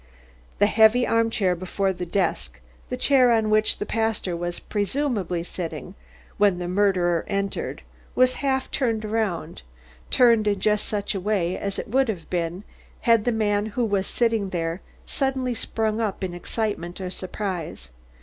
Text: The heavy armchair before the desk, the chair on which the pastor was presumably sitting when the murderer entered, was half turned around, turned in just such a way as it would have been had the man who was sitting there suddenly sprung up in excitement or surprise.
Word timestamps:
The 0.57 0.65
heavy 0.65 1.05
armchair 1.05 1.53
before 1.55 1.93
the 1.93 2.07
desk, 2.07 2.59
the 2.89 2.97
chair 2.97 3.31
on 3.31 3.51
which 3.51 3.77
the 3.77 3.85
pastor 3.85 4.35
was 4.35 4.59
presumably 4.59 5.43
sitting 5.43 5.93
when 6.37 6.57
the 6.57 6.67
murderer 6.67 7.23
entered, 7.27 7.83
was 8.15 8.33
half 8.41 8.71
turned 8.71 9.05
around, 9.05 9.61
turned 10.09 10.47
in 10.47 10.59
just 10.59 10.87
such 10.87 11.13
a 11.13 11.19
way 11.19 11.55
as 11.55 11.77
it 11.77 11.87
would 11.87 12.07
have 12.09 12.27
been 12.31 12.63
had 13.01 13.25
the 13.25 13.31
man 13.31 13.67
who 13.77 13.85
was 13.85 14.07
sitting 14.07 14.49
there 14.49 14.81
suddenly 15.05 15.53
sprung 15.53 16.01
up 16.01 16.23
in 16.23 16.33
excitement 16.33 16.99
or 16.99 17.11
surprise. 17.11 17.89